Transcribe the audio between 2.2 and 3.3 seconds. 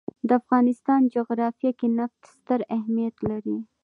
ستر اهمیت